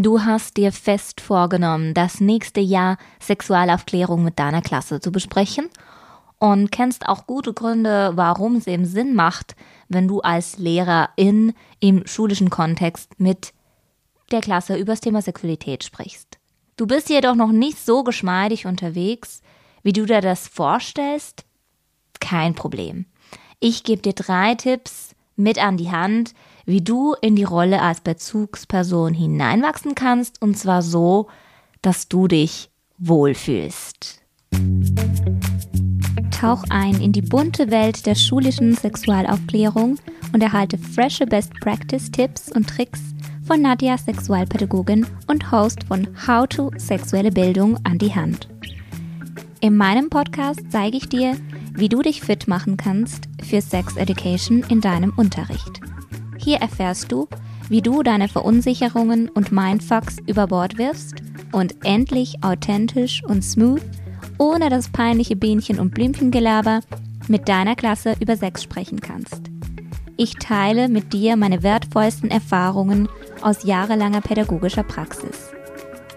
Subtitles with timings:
[0.00, 5.68] Du hast dir fest vorgenommen, das nächste Jahr Sexualaufklärung mit deiner Klasse zu besprechen
[6.38, 9.56] und kennst auch gute Gründe, warum es eben Sinn macht,
[9.88, 13.52] wenn du als Lehrerin im schulischen Kontext mit
[14.30, 16.38] der Klasse über das Thema Sexualität sprichst.
[16.76, 19.42] Du bist jedoch noch nicht so geschmeidig unterwegs,
[19.82, 21.44] wie du dir das vorstellst.
[22.20, 23.06] Kein Problem.
[23.58, 26.34] Ich gebe dir drei Tipps mit an die Hand,
[26.68, 31.28] wie du in die Rolle als Bezugsperson hineinwachsen kannst, und zwar so,
[31.80, 34.20] dass du dich wohlfühlst.
[36.30, 39.98] Tauch ein in die bunte Welt der schulischen Sexualaufklärung
[40.34, 43.00] und erhalte frische Best Practice Tipps und Tricks
[43.46, 48.46] von Nadja, Sexualpädagogin und Host von How to Sexuelle Bildung an die Hand.
[49.60, 51.34] In meinem Podcast zeige ich dir,
[51.72, 55.80] wie du dich fit machen kannst für Sex Education in deinem Unterricht.
[56.48, 57.28] Hier erfährst du,
[57.68, 61.16] wie du deine Verunsicherungen und Mindfucks über Bord wirfst
[61.52, 63.82] und endlich authentisch und smooth,
[64.38, 66.80] ohne das peinliche Bienchen- und Blümchengelaber,
[67.28, 69.42] mit deiner Klasse über Sex sprechen kannst.
[70.16, 73.10] Ich teile mit dir meine wertvollsten Erfahrungen
[73.42, 75.50] aus jahrelanger pädagogischer Praxis.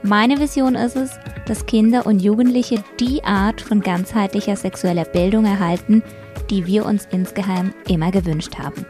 [0.01, 1.11] Meine Vision ist es,
[1.45, 6.01] dass Kinder und Jugendliche die Art von ganzheitlicher sexueller Bildung erhalten,
[6.49, 8.85] die wir uns insgeheim immer gewünscht haben.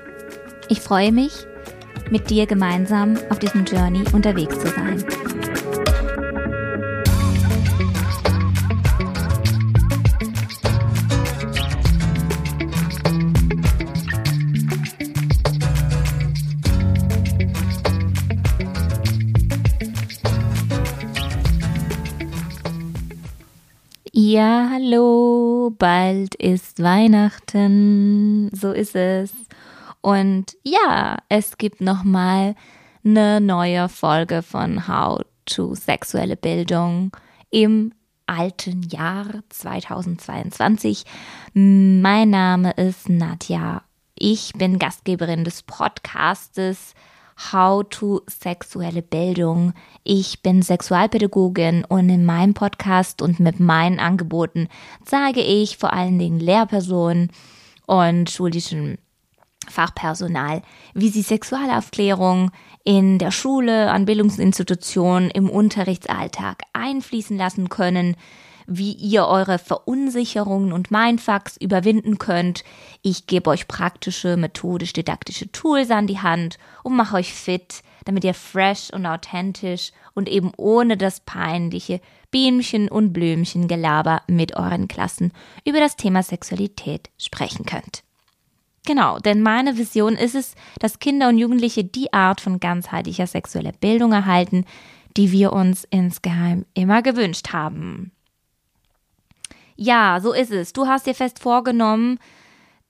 [0.72, 1.34] Ich freue mich,
[2.12, 5.04] mit dir gemeinsam auf diesem Journey unterwegs zu sein.
[24.14, 29.34] Ja, hallo, bald ist Weihnachten, so ist es.
[30.02, 32.56] Und ja, es gibt nochmal
[33.04, 37.16] eine neue Folge von How to Sexuelle Bildung
[37.52, 37.94] im
[38.26, 41.06] alten Jahr 2022.
[41.54, 43.84] Mein Name ist Nadja.
[44.18, 46.94] Ich bin Gastgeberin des Podcastes
[47.52, 49.74] How to Sexuelle Bildung.
[50.04, 54.68] Ich bin Sexualpädagogin und in meinem Podcast und mit meinen Angeboten
[55.06, 57.32] zeige ich vor allen Dingen Lehrpersonen
[57.88, 58.98] und schulischen
[59.72, 60.62] Fachpersonal,
[60.94, 62.52] wie sie Sexualaufklärung
[62.84, 68.16] in der Schule, an Bildungsinstitutionen, im Unterrichtsalltag einfließen lassen können,
[68.68, 72.64] wie ihr eure Verunsicherungen und Mindfucks überwinden könnt.
[73.02, 78.34] Ich gebe euch praktische, methodisch-didaktische Tools an die Hand und mache euch fit, damit ihr
[78.34, 82.02] fresh und authentisch und eben ohne das peinliche
[82.32, 85.34] Bienchen- und Blümchengelaber mit euren Klassen
[85.66, 88.04] über das Thema Sexualität sprechen könnt.
[88.86, 93.74] Genau, denn meine Vision ist es, dass Kinder und Jugendliche die Art von ganzheitlicher sexueller
[93.74, 94.66] Bildung erhalten,
[95.18, 98.12] die wir uns insgeheim immer gewünscht haben.
[99.76, 100.74] Ja, so ist es.
[100.74, 102.20] Du hast dir fest vorgenommen,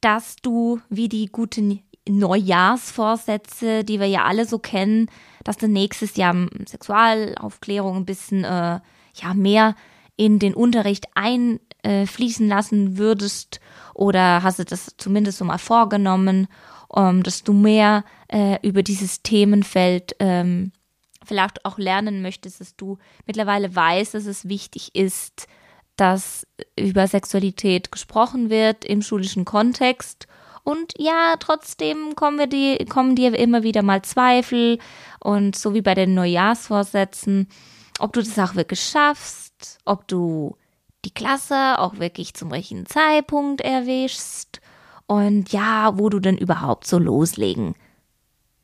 [0.01, 5.09] dass du wie die guten Neujahrsvorsätze, die wir ja alle so kennen,
[5.44, 6.35] dass du nächstes Jahr
[6.68, 8.80] Sexualaufklärung ein bisschen äh,
[9.13, 9.75] ja mehr
[10.16, 11.06] in den Unterricht
[11.84, 13.59] einfließen lassen würdest
[13.94, 16.47] oder hast du das zumindest so mal vorgenommen,
[16.88, 20.72] um, dass du mehr äh, über dieses Themenfeld ähm,
[21.24, 25.47] vielleicht auch lernen möchtest, dass du mittlerweile weißt, dass es wichtig ist,
[25.96, 26.47] dass
[26.78, 30.28] über Sexualität gesprochen wird im schulischen Kontext.
[30.63, 34.80] Und ja, trotzdem kommen, wir die, kommen dir immer wieder mal Zweifel
[35.19, 37.48] und so wie bei den Neujahrsvorsätzen,
[38.00, 40.56] ob du das auch wirklich schaffst, ob du
[41.06, 44.62] die Klasse auch wirklich zum richtigen Zeitpunkt erwischst
[45.07, 47.75] und ja, wo du denn überhaupt so loslegen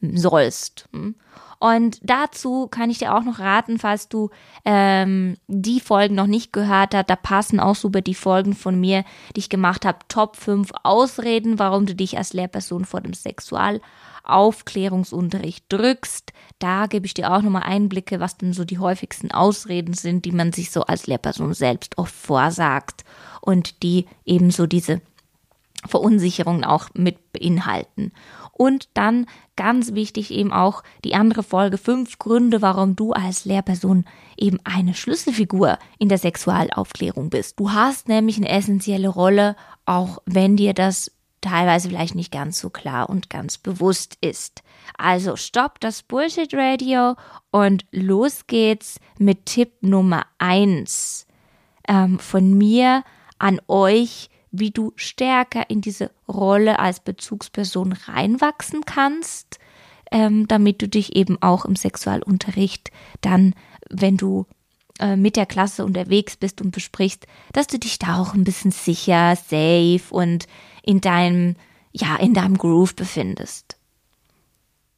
[0.01, 0.87] sollst.
[0.93, 1.15] Hm?
[1.59, 4.29] Und dazu kann ich dir auch noch raten, falls du
[4.63, 9.03] ähm, die Folgen noch nicht gehört hast, da passen auch super die Folgen von mir,
[9.35, 13.15] die ich gemacht habe, Top 5 Ausreden, warum du dich als Lehrperson vor dem
[14.27, 16.33] Sexualaufklärungsunterricht drückst.
[16.59, 20.31] Da gebe ich dir auch nochmal Einblicke, was denn so die häufigsten Ausreden sind, die
[20.31, 23.05] man sich so als Lehrperson selbst oft vorsagt
[23.41, 25.01] und die eben so diese
[25.85, 28.11] Verunsicherungen auch mit beinhalten.
[28.51, 34.05] Und dann ganz wichtig eben auch die andere Folge fünf Gründe, warum du als Lehrperson
[34.35, 37.59] eben eine Schlüsselfigur in der Sexualaufklärung bist.
[37.59, 39.55] Du hast nämlich eine essentielle Rolle,
[39.85, 41.11] auch wenn dir das
[41.47, 44.63] teilweise vielleicht nicht ganz so klar und ganz bewusst ist.
[44.97, 47.15] Also stopp das Bullshit Radio
[47.51, 51.25] und los geht's mit Tipp Nummer eins
[51.87, 53.03] ähm, von mir
[53.39, 59.59] an euch, wie du stärker in diese Rolle als Bezugsperson reinwachsen kannst,
[60.11, 62.91] ähm, damit du dich eben auch im Sexualunterricht
[63.21, 63.53] dann,
[63.89, 64.45] wenn du
[64.99, 68.71] äh, mit der Klasse unterwegs bist und besprichst, dass du dich da auch ein bisschen
[68.71, 70.47] sicher, safe und
[70.83, 71.55] in deinem,
[71.91, 73.77] ja, in deinem Groove befindest.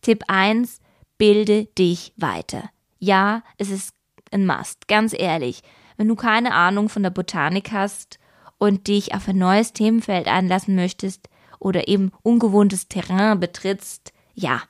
[0.02, 0.80] Tipp 1,
[1.18, 2.70] bilde dich weiter.
[3.00, 3.94] Ja, es ist
[4.32, 5.62] ein Must, ganz ehrlich.
[5.98, 8.20] Wenn du keine Ahnung von der Botanik hast
[8.58, 11.30] und dich auf ein neues Themenfeld einlassen möchtest
[11.60, 14.62] oder eben ungewohntes Terrain betrittst, ja,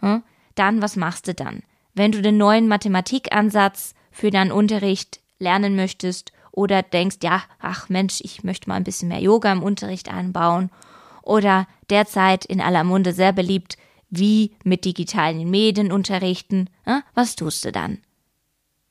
[0.00, 0.22] hm,
[0.54, 1.62] dann was machst du dann?
[1.94, 8.20] Wenn du den neuen Mathematikansatz für deinen Unterricht lernen möchtest oder denkst, ja, ach Mensch,
[8.22, 10.70] ich möchte mal ein bisschen mehr Yoga im Unterricht einbauen
[11.22, 13.76] oder derzeit in aller Munde sehr beliebt,
[14.08, 16.70] wie mit digitalen Medien unterrichten,
[17.14, 17.98] was tust du dann?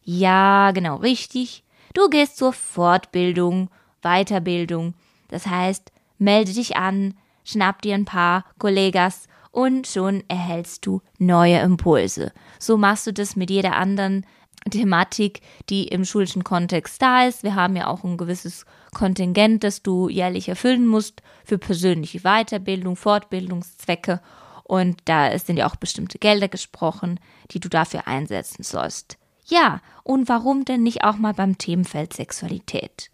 [0.01, 1.63] Ja, genau richtig.
[1.93, 3.69] Du gehst zur Fortbildung,
[4.01, 4.93] Weiterbildung.
[5.29, 7.13] Das heißt, melde dich an,
[7.45, 12.33] schnapp dir ein paar Kollegas und schon erhältst du neue Impulse.
[12.59, 14.25] So machst du das mit jeder anderen
[14.69, 17.43] Thematik, die im schulischen Kontext da ist.
[17.43, 22.95] Wir haben ja auch ein gewisses Kontingent, das du jährlich erfüllen musst für persönliche Weiterbildung,
[22.95, 24.21] Fortbildungszwecke.
[24.63, 27.19] Und da sind ja auch bestimmte Gelder gesprochen,
[27.51, 29.17] die du dafür einsetzen sollst.
[29.45, 33.09] Ja, und warum denn nicht auch mal beim Themenfeld Sexualität?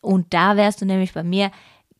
[0.00, 1.50] Und da wärst du nämlich bei mir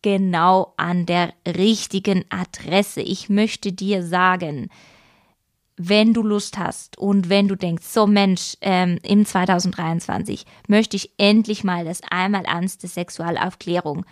[0.03, 3.01] genau an der richtigen Adresse.
[3.01, 4.71] Ich möchte dir sagen,
[5.83, 11.13] wenn du Lust hast und wenn du denkst, so Mensch, ähm, im 2023 möchte ich
[11.17, 14.05] endlich mal das Einmaleins der Sexualaufklärung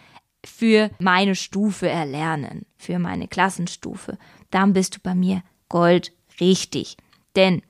[0.42, 4.16] für meine Stufe erlernen, für meine Klassenstufe,
[4.50, 6.96] dann bist du bei mir Gold richtig.
[7.36, 7.60] Denn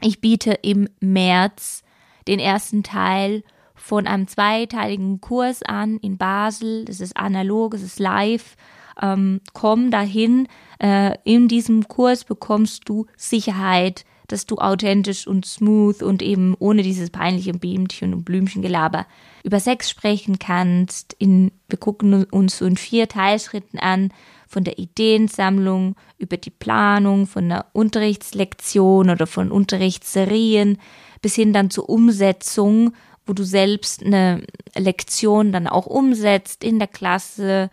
[0.00, 1.84] ich biete im März
[2.26, 3.44] den ersten Teil
[3.76, 6.84] von einem zweiteiligen Kurs an in Basel.
[6.84, 8.56] Das ist analog, es ist live.
[9.00, 10.48] Ähm, komm dahin,
[10.78, 16.82] äh, in diesem Kurs bekommst du Sicherheit, dass du authentisch und smooth und eben ohne
[16.82, 19.06] dieses peinliche Biemchen und Blümchengelaber
[19.42, 21.14] über Sex sprechen kannst.
[21.14, 24.12] In, wir gucken uns so in vier Teilschritten an,
[24.46, 30.78] von der Ideensammlung über die Planung, von der Unterrichtslektion oder von Unterrichtsserien
[31.22, 32.92] bis hin dann zur Umsetzung,
[33.26, 34.42] wo du selbst eine
[34.76, 37.70] Lektion dann auch umsetzt in der Klasse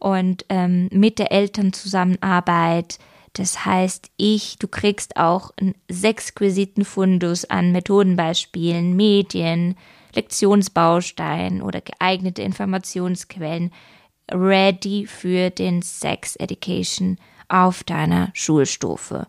[0.00, 2.98] und ähm, mit der Elternzusammenarbeit.
[3.34, 9.76] Das heißt, ich, du kriegst auch einen sexquisiten Fundus an Methodenbeispielen, Medien,
[10.14, 13.70] Lektionsbausteinen oder geeignete Informationsquellen
[14.32, 17.18] ready für den Sex Education
[17.48, 19.26] auf deiner Schulstufe.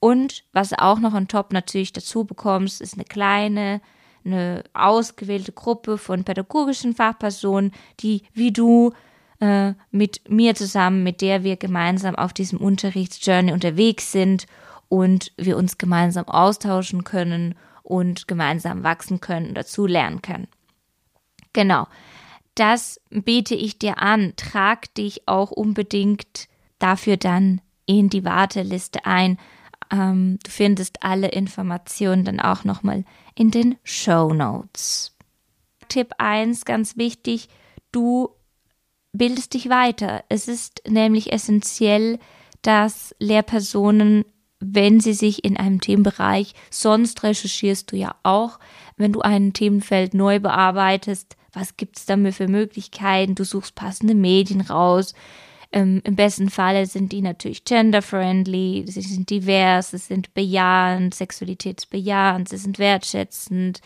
[0.00, 3.80] Und was auch noch on top natürlich dazu bekommst, ist eine kleine,
[4.24, 8.92] eine ausgewählte Gruppe von pädagogischen Fachpersonen, die wie du
[9.40, 14.46] äh, mit mir zusammen, mit der wir gemeinsam auf diesem Unterrichtsjourney unterwegs sind
[14.88, 20.48] und wir uns gemeinsam austauschen können und gemeinsam wachsen können und dazu lernen können.
[21.52, 21.86] Genau.
[22.54, 24.34] Das biete ich dir an.
[24.36, 26.48] Trag dich auch unbedingt
[26.78, 29.38] dafür dann in die Warteliste ein.
[29.90, 33.04] Ähm, du findest alle Informationen dann auch nochmal
[33.34, 35.16] in den Show Notes.
[35.88, 37.48] Tipp 1, ganz wichtig,
[37.92, 38.30] du
[39.14, 40.24] bildest dich weiter.
[40.28, 42.18] Es ist nämlich essentiell,
[42.62, 44.24] dass Lehrpersonen,
[44.60, 48.58] wenn sie sich in einem Themenbereich, sonst recherchierst du ja auch,
[48.96, 54.14] wenn du ein Themenfeld neu bearbeitest, was gibt es da für Möglichkeiten, du suchst passende
[54.14, 55.14] Medien raus.
[55.70, 62.48] Ähm, Im besten Falle sind die natürlich gender-friendly, sie sind divers, sie sind bejahend, sexualitätsbejahend,
[62.48, 63.80] sie sind wertschätzend.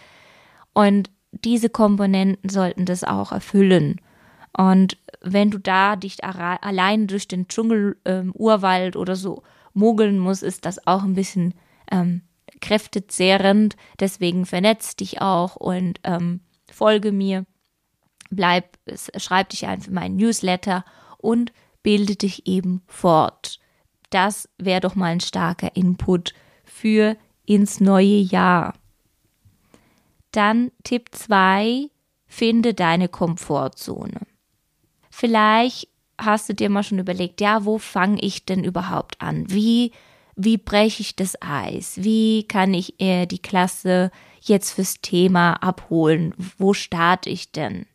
[0.73, 4.01] Und diese Komponenten sollten das auch erfüllen.
[4.57, 9.43] Und wenn du da dich allein durch den Dschungel, ähm, Urwald oder so
[9.75, 11.55] mogeln musst, ist das auch ein bisschen
[11.91, 12.23] ähm,
[12.61, 13.77] kräftezehrend.
[14.01, 16.41] Deswegen vernetz dich auch und ähm,
[16.71, 17.47] folge mir.
[18.31, 18.77] Bleib,
[19.17, 20.85] schreib dich ein für meinen Newsletter
[21.19, 21.53] und
[21.83, 23.59] bilde dich eben fort.
[24.11, 28.75] Das wäre doch mal ein starker Input für ins neue Jahr.
[30.33, 31.89] Dann Tipp 2,
[32.27, 34.27] finde deine Komfortzone.
[35.19, 39.51] Vielleicht hast du dir mal schon überlegt, ja, wo fange ich denn überhaupt an?
[39.51, 39.91] Wie,
[40.37, 41.95] wie breche ich das Eis?
[41.97, 46.35] Wie kann ich äh, die Klasse jetzt fürs Thema abholen?
[46.57, 47.87] Wo starte ich denn?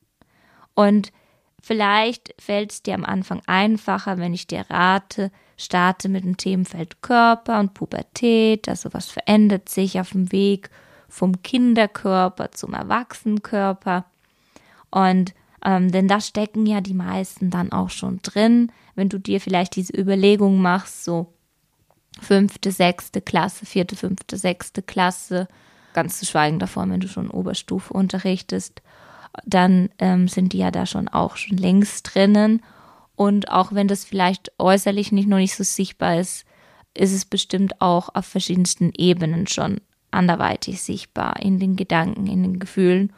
[0.74, 1.14] Und
[1.62, 7.02] vielleicht fällt es dir am Anfang einfacher, wenn ich dir rate, starte mit dem Themenfeld
[7.02, 10.70] Körper und Pubertät, also was verändert sich auf dem Weg
[11.08, 14.04] vom Kinderkörper zum Erwachsenenkörper.
[14.92, 19.40] Und ähm, denn da stecken ja die meisten dann auch schon drin, wenn du dir
[19.42, 21.34] vielleicht diese Überlegung machst, so,
[22.20, 25.48] fünfte, sechste Klasse, vierte, fünfte, sechste Klasse,
[25.94, 28.82] ganz zu schweigen davon, wenn du schon Oberstufe unterrichtest,
[29.46, 32.62] dann ähm, sind die ja da schon auch schon längst drinnen.
[33.16, 36.46] Und auch wenn das vielleicht äußerlich nicht noch nicht so sichtbar ist,
[36.96, 42.60] ist es bestimmt auch auf verschiedensten Ebenen schon anderweitig sichtbar, in den Gedanken, in den
[42.60, 43.14] Gefühlen.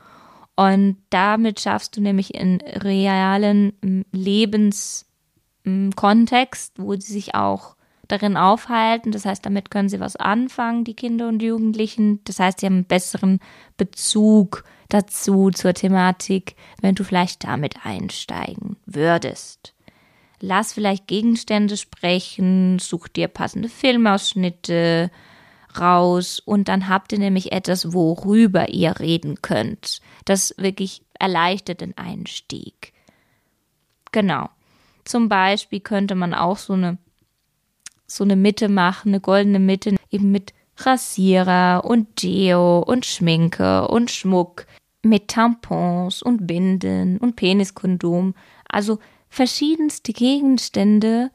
[0.55, 7.75] Und damit schaffst du nämlich in realen Lebenskontext, wo sie sich auch
[8.07, 9.11] darin aufhalten.
[9.11, 12.23] Das heißt, damit können sie was anfangen, die Kinder und Jugendlichen.
[12.23, 13.39] Das heißt, sie haben einen besseren
[13.77, 19.73] Bezug dazu, zur Thematik, wenn du vielleicht damit einsteigen würdest.
[20.39, 25.09] Lass vielleicht Gegenstände sprechen, such dir passende Filmausschnitte
[25.79, 30.01] raus und dann habt ihr nämlich etwas, worüber ihr reden könnt.
[30.25, 32.93] Das wirklich erleichtert den Einstieg.
[34.11, 34.49] Genau.
[35.03, 36.97] Zum Beispiel könnte man auch so eine
[38.07, 44.11] so eine Mitte machen, eine goldene Mitte, eben mit Rasierer und Deo und Schminke und
[44.11, 44.65] Schmuck,
[45.01, 48.35] mit Tampons und Binden und Peniskondom.
[48.67, 51.31] Also verschiedenste Gegenstände,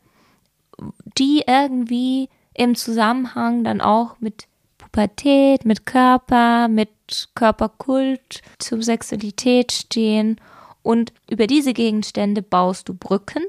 [1.18, 2.28] die irgendwie
[2.60, 6.90] im Zusammenhang dann auch mit Pubertät, mit Körper, mit
[7.34, 10.38] Körperkult, zur Sexualität stehen.
[10.82, 13.44] Und über diese Gegenstände baust du Brücken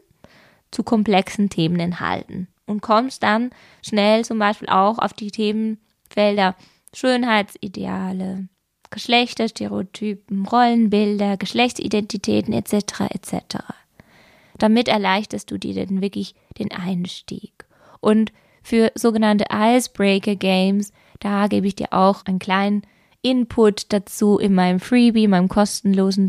[0.72, 3.50] zu komplexen Themeninhalten und kommst dann
[3.86, 6.56] schnell zum Beispiel auch auf die Themenfelder
[6.94, 8.48] Schönheitsideale,
[8.92, 13.02] Geschlechterstereotypen, Rollenbilder, Geschlechtsidentitäten etc.
[13.10, 13.58] etc.
[14.58, 17.66] Damit erleichterst du dir dann wirklich den Einstieg.
[18.00, 22.84] Und für sogenannte Icebreaker Games, da gebe ich dir auch einen kleinen
[23.22, 26.28] Input dazu in meinem Freebie, meinem kostenlosen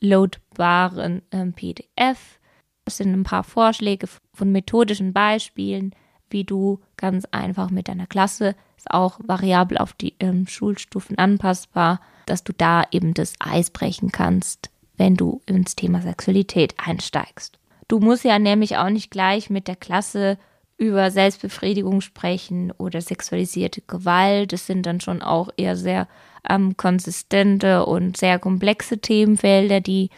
[0.00, 2.38] downloadbaren ähm, PDF.
[2.84, 5.94] Das sind ein paar Vorschläge von methodischen Beispielen,
[6.30, 12.00] wie du ganz einfach mit deiner Klasse, ist auch variabel auf die ähm, Schulstufen anpassbar,
[12.26, 17.58] dass du da eben das Eis brechen kannst, wenn du ins Thema Sexualität einsteigst.
[17.88, 20.38] Du musst ja nämlich auch nicht gleich mit der Klasse
[20.82, 24.52] über Selbstbefriedigung sprechen oder sexualisierte Gewalt.
[24.52, 26.08] Das sind dann schon auch eher sehr
[26.48, 30.10] ähm, konsistente und sehr komplexe Themenfelder, die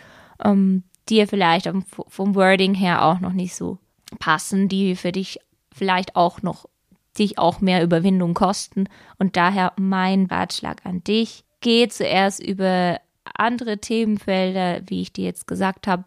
[0.42, 1.70] ähm, dir vielleicht
[2.08, 3.76] vom Wording her auch noch nicht so
[4.18, 5.38] passen, die für dich
[5.70, 6.64] vielleicht auch noch
[7.18, 8.88] dich auch mehr Überwindung kosten.
[9.18, 11.44] Und daher mein Ratschlag an dich.
[11.60, 13.00] Geh zuerst über
[13.34, 16.04] andere Themenfelder, wie ich dir jetzt gesagt habe.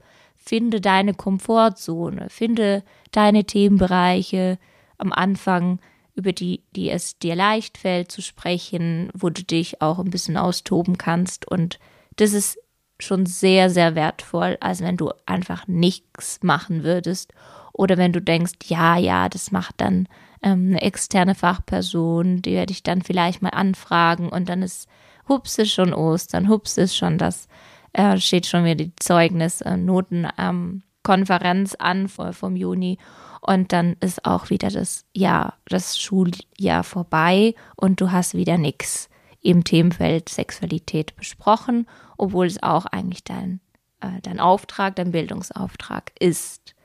[0.47, 4.57] Finde deine Komfortzone, finde deine Themenbereiche
[4.97, 5.79] am Anfang,
[6.15, 10.37] über die, die es dir leicht fällt zu sprechen, wo du dich auch ein bisschen
[10.37, 11.47] austoben kannst.
[11.47, 11.79] Und
[12.15, 12.57] das ist
[12.97, 17.33] schon sehr, sehr wertvoll, als wenn du einfach nichts machen würdest.
[17.73, 20.07] Oder wenn du denkst, ja, ja, das macht dann
[20.41, 24.87] ähm, eine externe Fachperson, die werde ich dann vielleicht mal anfragen und dann ist,
[25.27, 27.49] hups, ist schon Ostern, hups, ist schon das,
[27.97, 32.97] äh, steht schon wieder die Zeugnis-Noten-Konferenz ähm, an vom Juni
[33.41, 39.09] und dann ist auch wieder das Jahr, das Schuljahr vorbei und du hast wieder nichts
[39.41, 41.85] im Themenfeld Sexualität besprochen
[42.17, 43.59] obwohl es auch eigentlich dein,
[44.01, 46.75] äh, dein Auftrag, dein Bildungsauftrag ist.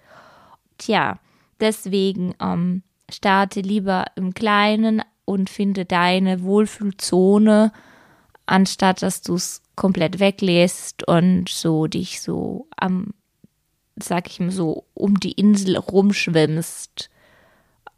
[0.78, 1.18] Tja,
[1.60, 7.72] deswegen ähm, starte lieber im Kleinen und finde deine Wohlfühlzone,
[8.46, 13.14] anstatt dass du es komplett weglässt und so dich so am,
[13.96, 17.10] sag ich mal so, um die Insel rumschwimmst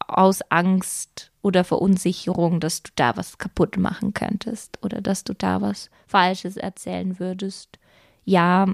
[0.06, 5.60] aus Angst oder Verunsicherung, dass du da was kaputt machen könntest oder dass du da
[5.60, 7.78] was Falsches erzählen würdest.
[8.24, 8.66] Ja,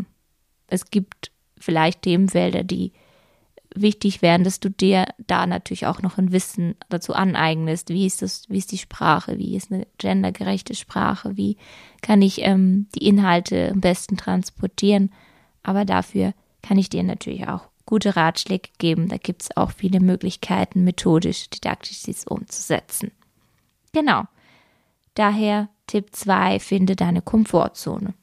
[0.66, 2.92] es gibt vielleicht Themenfelder, die
[3.74, 7.90] wichtig wären, dass du dir da natürlich auch noch ein Wissen dazu aneignest.
[7.90, 11.56] Wie ist das, wie ist die Sprache, wie ist eine gendergerechte Sprache, wie
[12.02, 15.12] kann ich ähm, die Inhalte am besten transportieren.
[15.62, 19.08] Aber dafür kann ich dir natürlich auch gute Ratschläge geben.
[19.08, 23.10] Da gibt es auch viele Möglichkeiten, methodisch, didaktisch dies umzusetzen.
[23.92, 24.24] Genau.
[25.14, 28.14] Daher Tipp 2, finde deine Komfortzone.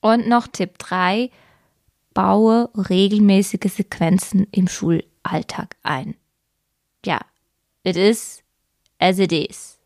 [0.00, 1.30] Und noch Tipp 3,
[2.16, 6.14] baue regelmäßige Sequenzen im Schulalltag ein.
[7.04, 7.20] Ja,
[7.84, 8.42] it is
[8.98, 9.78] as it is.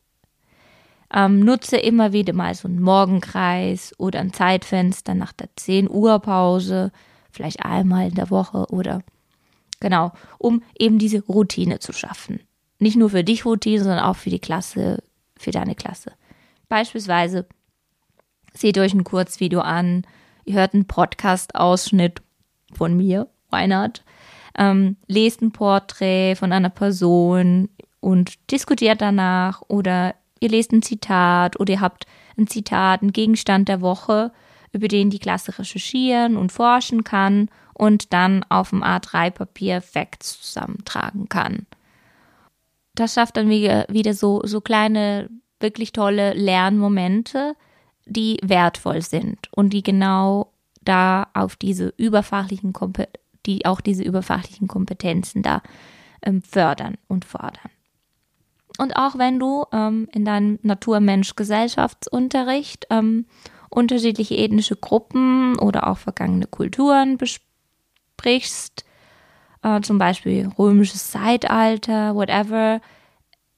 [1.13, 6.21] Ähm, nutze immer wieder mal so einen Morgenkreis oder ein Zeitfenster nach der 10 Uhr
[6.21, 6.93] Pause
[7.33, 9.03] vielleicht einmal in der Woche oder
[9.81, 12.39] genau, um eben diese Routine zu schaffen.
[12.79, 15.03] Nicht nur für dich Routine, sondern auch für die Klasse,
[15.37, 16.13] für deine Klasse.
[16.69, 17.49] Beispielsweise
[18.55, 20.05] seht euch ein Kurzvideo an,
[20.45, 22.23] ihr hört einen Podcast-Ausschnitt
[22.73, 24.03] von mir, why not?
[24.59, 27.69] ähm, lest ein Porträt von einer Person
[28.01, 32.07] und diskutiert danach oder ihr lest ein Zitat oder ihr habt
[32.37, 34.33] ein Zitat, ein Gegenstand der Woche,
[34.73, 41.29] über den die Klasse recherchieren und forschen kann und dann auf dem A3-Papier Facts zusammentragen
[41.29, 41.67] kann.
[42.95, 47.55] Das schafft dann wieder so, so kleine, wirklich tolle Lernmomente,
[48.11, 50.53] die wertvoll sind und die genau
[50.83, 52.73] da auf diese überfachlichen
[53.47, 55.63] die auch diese überfachlichen Kompetenzen da
[56.23, 57.71] ähm, fördern und fordern.
[58.79, 63.27] Und auch wenn du ähm, in deinem Naturmensch-Gesellschaftsunterricht ähm,
[63.69, 68.85] unterschiedliche ethnische Gruppen oder auch vergangene Kulturen besprichst,
[69.63, 72.81] äh, zum Beispiel römisches Zeitalter, whatever,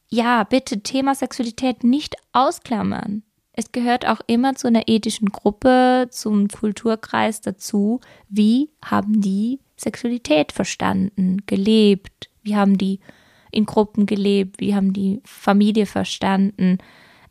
[0.09, 3.23] ja, bitte Thema Sexualität nicht ausklammern.
[3.54, 8.00] Es gehört auch immer zu einer ethischen Gruppe, zum Kulturkreis dazu.
[8.28, 12.30] Wie haben die Sexualität verstanden, gelebt?
[12.42, 13.00] Wie haben die
[13.50, 14.61] in Gruppen gelebt?
[14.61, 16.78] Wie haben die Familie verstanden?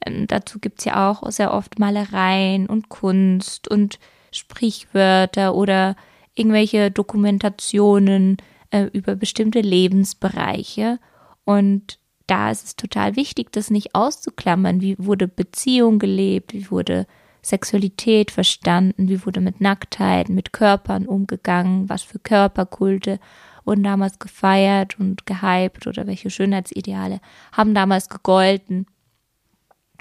[0.05, 3.97] Ähm, dazu gibt's ja auch sehr oft Malereien und Kunst und
[4.31, 5.95] Sprichwörter oder
[6.35, 8.37] irgendwelche Dokumentationen
[8.69, 10.99] äh, über bestimmte Lebensbereiche.
[11.45, 11.97] Und
[12.31, 14.79] da ist es total wichtig, das nicht auszuklammern.
[14.79, 16.53] Wie wurde Beziehung gelebt?
[16.53, 17.05] Wie wurde
[17.41, 19.09] Sexualität verstanden?
[19.09, 21.89] Wie wurde mit Nacktheit, mit Körpern umgegangen?
[21.89, 23.19] Was für Körperkulte
[23.65, 27.19] wurden damals gefeiert und gehypt oder welche Schönheitsideale
[27.51, 28.85] haben damals gegolten?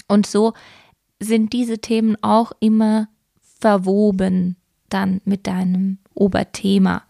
[0.07, 0.53] Und so
[1.19, 3.09] sind diese Themen auch immer
[3.59, 4.55] verwoben
[4.89, 7.03] dann mit deinem Oberthema.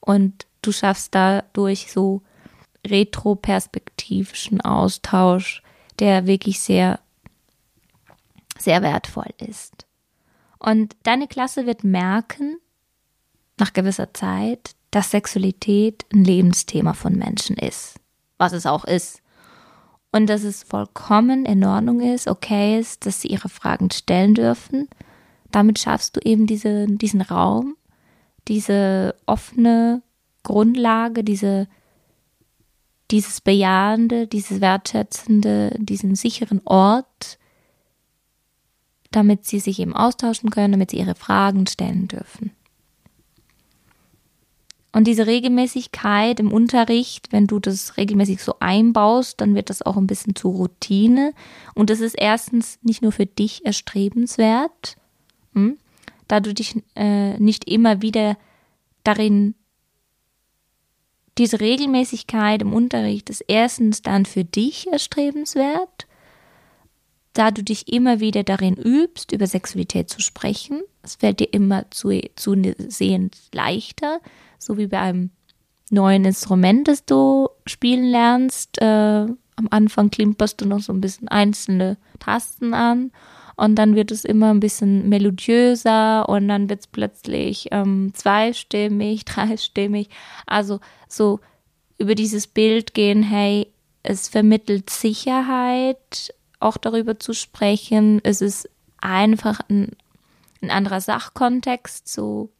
[0.00, 2.22] Und du schaffst dadurch so
[2.86, 5.62] retroperspektivischen Austausch,
[5.98, 7.00] der wirklich sehr,
[8.58, 9.86] sehr wertvoll ist.
[10.58, 12.58] Und deine Klasse wird merken,
[13.58, 17.98] nach gewisser Zeit, dass Sexualität ein Lebensthema von Menschen ist.
[18.38, 19.22] Was es auch ist.
[20.10, 24.88] Und dass es vollkommen in Ordnung ist, okay ist, dass sie ihre Fragen stellen dürfen.
[25.50, 27.76] Damit schaffst du eben diese, diesen Raum,
[28.48, 30.02] diese offene
[30.42, 31.68] Grundlage, diese
[33.12, 37.38] dieses Bejahende, dieses Wertschätzende, diesen sicheren Ort,
[39.10, 42.50] damit sie sich eben austauschen können, damit sie ihre Fragen stellen dürfen.
[44.94, 49.96] Und diese Regelmäßigkeit im Unterricht, wenn du das regelmäßig so einbaust, dann wird das auch
[49.96, 51.32] ein bisschen zur Routine.
[51.74, 54.96] Und das ist erstens nicht nur für dich erstrebenswert,
[55.54, 55.78] hm,
[56.28, 58.36] da du dich äh, nicht immer wieder
[59.02, 59.54] darin
[61.38, 66.06] diese Regelmäßigkeit im Unterricht ist erstens dann für dich erstrebenswert,
[67.32, 70.82] da du dich immer wieder darin übst, über Sexualität zu sprechen.
[71.02, 74.20] Es fällt dir immer zusehends leichter,
[74.58, 75.30] so wie bei einem
[75.90, 78.80] neuen Instrument, das du spielen lernst.
[78.80, 83.10] Äh, am Anfang klimperst du noch so ein bisschen einzelne Tasten an
[83.56, 89.24] und dann wird es immer ein bisschen melodiöser und dann wird es plötzlich ähm, zweistimmig,
[89.26, 90.08] dreistimmig.
[90.46, 91.40] Also so
[91.98, 93.68] über dieses Bild gehen, hey,
[94.02, 98.20] es vermittelt Sicherheit, auch darüber zu sprechen.
[98.24, 98.68] Es ist
[99.00, 99.92] einfach ein,
[100.62, 102.50] ein anderer Sachkontext, so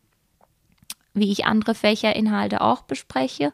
[1.15, 3.53] wie ich andere Fächerinhalte auch bespreche.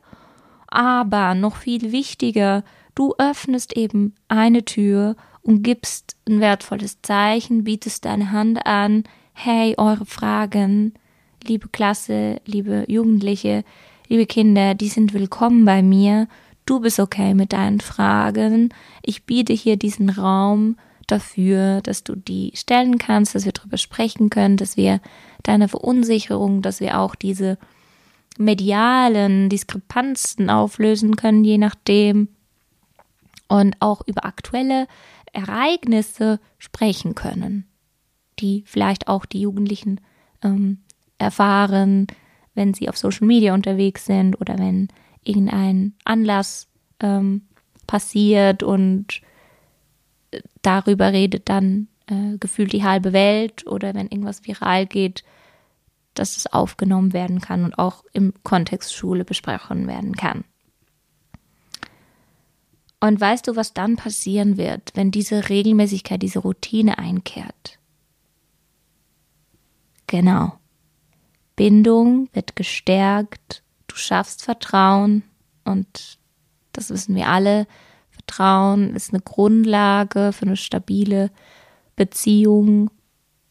[0.67, 2.63] Aber noch viel wichtiger,
[2.95, 5.17] du öffnest eben eine Tür
[5.49, 10.93] und gibst ein wertvolles Zeichen, bietest deine Hand an, hey, eure Fragen,
[11.43, 13.65] liebe Klasse, liebe Jugendliche,
[14.09, 16.29] liebe Kinder, die sind willkommen bei mir.
[16.67, 18.75] Du bist okay mit deinen Fragen.
[19.03, 24.29] Ich biete hier diesen Raum dafür, dass du die stellen kannst, dass wir darüber sprechen
[24.29, 25.01] können, dass wir
[25.45, 27.57] deine Verunsicherung, dass wir auch diese
[28.37, 32.29] medialen Diskrepanzen auflösen können, je nachdem.
[33.51, 34.87] Und auch über aktuelle
[35.33, 37.69] Ereignisse sprechen können,
[38.39, 40.01] die vielleicht auch die Jugendlichen
[40.43, 40.79] ähm,
[41.19, 42.07] erfahren,
[42.55, 44.89] wenn sie auf Social Media unterwegs sind oder wenn
[45.23, 46.69] irgendein Anlass
[47.01, 47.43] ähm,
[47.87, 49.21] passiert und
[50.31, 55.25] äh, darüber redet dann äh, gefühlt die halbe Welt oder wenn irgendwas viral geht,
[56.15, 60.45] dass es aufgenommen werden kann und auch im Kontext Schule besprochen werden kann.
[63.01, 67.79] Und weißt du, was dann passieren wird, wenn diese Regelmäßigkeit, diese Routine einkehrt?
[70.09, 70.59] Genau.
[71.55, 75.23] Bindung wird gestärkt, du schaffst Vertrauen
[75.65, 76.19] und
[76.73, 77.67] das wissen wir alle.
[78.11, 81.31] Vertrauen ist eine Grundlage für eine stabile
[81.95, 82.91] Beziehung,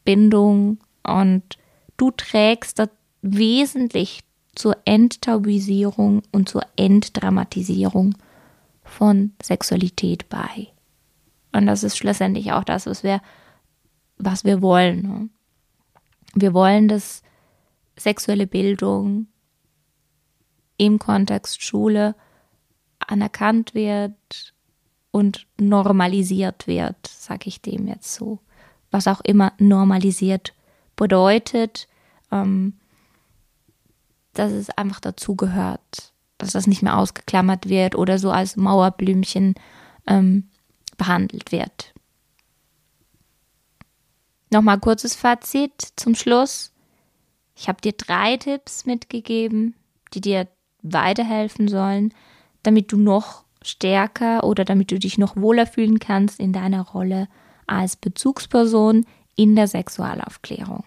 [0.04, 1.58] Bindung und
[1.96, 2.88] du trägst da
[3.22, 4.20] wesentlich
[4.54, 8.14] zur Enttabuisierung und zur Entdramatisierung
[8.88, 10.68] von Sexualität bei.
[11.52, 13.20] Und das ist schlussendlich auch das, was wir,
[14.16, 15.02] was wir wollen.
[15.02, 15.28] Ne?
[16.34, 17.22] Wir wollen, dass
[17.96, 19.28] sexuelle Bildung
[20.76, 22.14] im Kontext Schule
[23.00, 24.54] anerkannt wird
[25.10, 28.40] und normalisiert wird, sage ich dem jetzt so.
[28.90, 30.54] Was auch immer normalisiert
[30.96, 31.88] bedeutet,
[32.30, 32.74] ähm,
[34.34, 39.54] dass es einfach dazugehört, dass das nicht mehr ausgeklammert wird oder so als Mauerblümchen
[40.06, 40.48] ähm,
[40.96, 41.92] behandelt wird.
[44.50, 46.72] Nochmal kurzes Fazit zum Schluss.
[47.54, 49.74] Ich habe dir drei Tipps mitgegeben,
[50.14, 50.48] die dir
[50.82, 52.14] weiterhelfen sollen,
[52.62, 57.28] damit du noch stärker oder damit du dich noch wohler fühlen kannst in deiner Rolle
[57.66, 59.04] als Bezugsperson
[59.36, 60.84] in der Sexualaufklärung.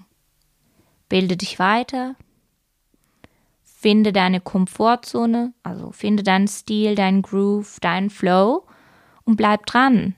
[1.09, 2.15] Bilde dich weiter,
[3.81, 8.67] finde deine Komfortzone, also finde deinen Stil, deinen Groove, deinen Flow
[9.23, 10.15] und bleib dran.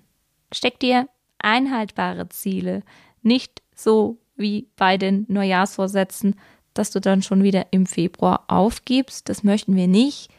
[0.53, 1.07] Steck dir
[1.39, 2.83] einhaltbare Ziele,
[3.21, 6.35] nicht so wie bei den Neujahrsvorsätzen,
[6.73, 9.29] dass du dann schon wieder im Februar aufgibst.
[9.29, 10.29] Das möchten wir nicht.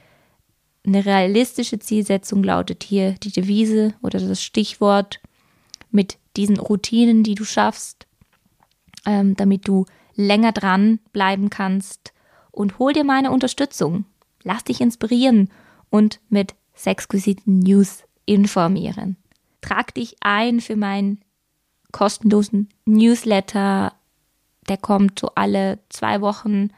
[0.87, 5.21] Eine realistische Zielsetzung lautet hier die Devise oder das Stichwort
[5.91, 8.07] mit diesen Routinen, die du schaffst,
[9.07, 12.14] ähm, damit du länger dran bleiben kannst.
[12.55, 14.05] Und hol dir meine Unterstützung.
[14.45, 15.51] Lass dich inspirieren
[15.91, 19.17] und mit sexquisiten News informieren.
[19.61, 21.21] Trag dich ein für meinen
[21.91, 23.93] kostenlosen Newsletter.
[24.69, 26.71] Der kommt so alle zwei Wochen.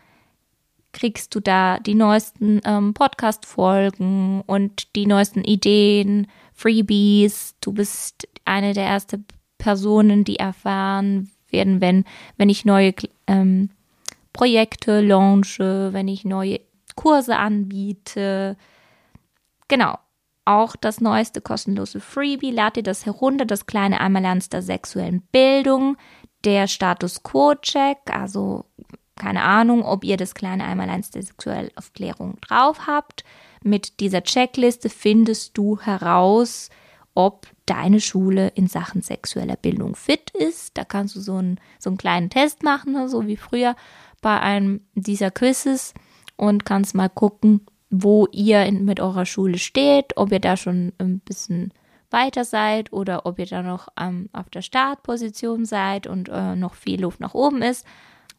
[0.93, 7.55] Kriegst du da die neuesten ähm, Podcast-Folgen und die neuesten Ideen, Freebies.
[7.61, 9.27] Du bist eine der ersten
[9.59, 12.05] Personen, die erfahren werden, wenn,
[12.39, 12.95] wenn ich neue
[13.27, 13.71] ähm,
[14.37, 16.61] Projekte launche, wenn ich neue
[16.95, 18.57] Kurse anbiete.
[19.69, 19.99] Genau
[20.47, 22.53] auch das neueste kostenlose Freebie.
[22.53, 25.97] Lad dir das herunter, das kleine Einmalernst der sexuellen Bildung,
[26.45, 28.65] der Status Quo-Check, also
[29.17, 33.25] keine Ahnung, ob ihr das kleine Einmaleins der Sexuellaufklärung drauf habt.
[33.63, 36.69] Mit dieser Checkliste findest du heraus,
[37.15, 40.77] ob deine Schule in Sachen sexueller Bildung fit ist.
[40.77, 43.75] Da kannst du so einen, so einen kleinen Test machen, ne, so wie früher
[44.27, 45.95] bei einem dieser Quizzes
[46.35, 51.21] und kannst mal gucken, wo ihr mit eurer Schule steht, ob ihr da schon ein
[51.21, 51.73] bisschen
[52.11, 56.75] weiter seid oder ob ihr da noch ähm, auf der Startposition seid und äh, noch
[56.75, 57.87] viel Luft nach oben ist.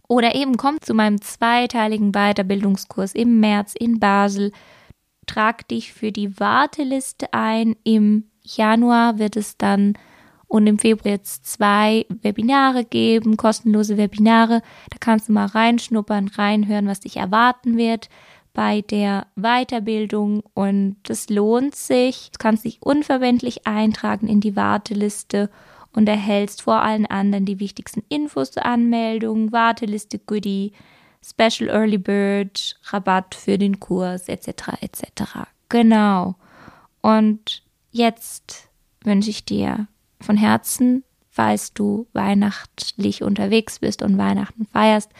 [0.09, 4.51] Oder eben kommt zu meinem zweiteiligen Weiterbildungskurs im März in Basel.
[5.25, 7.77] Trag dich für die Warteliste ein.
[7.85, 9.93] Im Januar wird es dann
[10.47, 14.61] und im Februar jetzt zwei Webinare geben, kostenlose Webinare.
[14.89, 18.09] Da kannst du mal reinschnuppern, reinhören, was dich erwarten wird
[18.53, 22.31] bei der Weiterbildung und es lohnt sich.
[22.31, 25.51] Du kannst dich unverbindlich eintragen in die Warteliste
[25.93, 30.71] und erhältst vor allen anderen die wichtigsten Infos zur Anmeldung, Warteliste Goodie,
[31.23, 34.81] Special Early Bird, Rabatt für den Kurs etc.
[34.81, 35.23] etc.
[35.69, 36.35] Genau.
[37.01, 38.69] Und jetzt
[39.03, 39.87] wünsche ich dir
[40.21, 45.11] von Herzen, falls du weihnachtlich unterwegs bist und Weihnachten feierst,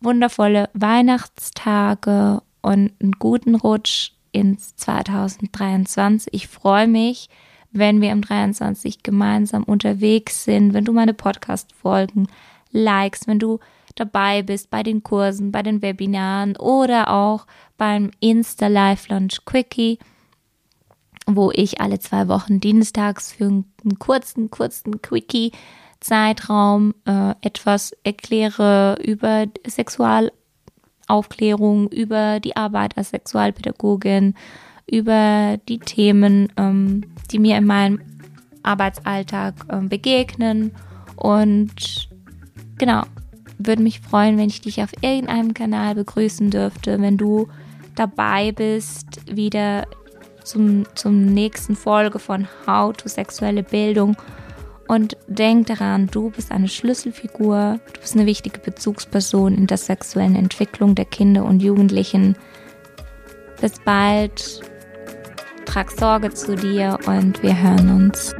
[0.00, 6.32] wundervolle Weihnachtstage und einen guten Rutsch ins 2023.
[6.32, 7.28] Ich freue mich,
[7.72, 12.28] wenn wir im 23 gemeinsam unterwegs sind, wenn du meine Podcast-Folgen
[12.70, 13.58] likest, wenn du
[13.94, 17.46] dabei bist bei den Kursen, bei den Webinaren oder auch
[17.78, 19.98] beim Insta Live Launch Quickie,
[21.26, 25.50] wo ich alle zwei Wochen dienstags für einen kurzen, kurzen Quickie
[26.00, 34.34] Zeitraum äh, etwas erkläre über Sexualaufklärung, über die Arbeit als Sexualpädagogin,
[34.88, 38.00] über die Themen, ähm, die mir in meinem
[38.62, 40.72] Arbeitsalltag äh, begegnen.
[41.16, 42.08] Und
[42.78, 43.02] genau,
[43.58, 47.48] würde mich freuen, wenn ich dich auf irgendeinem Kanal begrüßen dürfte, wenn du
[47.94, 49.86] dabei bist, wieder
[50.46, 54.16] zum, zum nächsten Folge von How to Sexuelle Bildung
[54.88, 60.36] und denk daran, du bist eine Schlüsselfigur, du bist eine wichtige Bezugsperson in der sexuellen
[60.36, 62.36] Entwicklung der Kinder und Jugendlichen.
[63.60, 64.60] Bis bald,
[65.64, 68.34] trag Sorge zu dir und wir hören uns.